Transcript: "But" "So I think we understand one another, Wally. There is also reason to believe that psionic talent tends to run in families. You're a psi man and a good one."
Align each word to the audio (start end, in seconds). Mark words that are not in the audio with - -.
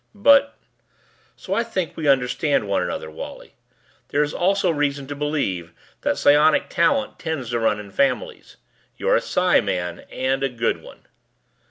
"But" 0.15 0.57
"So 1.35 1.53
I 1.53 1.63
think 1.63 1.95
we 1.95 2.07
understand 2.07 2.67
one 2.67 2.81
another, 2.81 3.11
Wally. 3.11 3.53
There 4.07 4.23
is 4.23 4.33
also 4.33 4.71
reason 4.71 5.05
to 5.05 5.15
believe 5.15 5.73
that 6.01 6.17
psionic 6.17 6.69
talent 6.69 7.19
tends 7.19 7.51
to 7.51 7.59
run 7.59 7.79
in 7.79 7.91
families. 7.91 8.57
You're 8.97 9.17
a 9.17 9.21
psi 9.21 9.61
man 9.61 9.99
and 10.11 10.41
a 10.41 10.49
good 10.49 10.81
one." 10.81 11.05